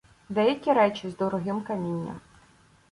[0.29, 2.19] Деякі речі— з дорогим камінням.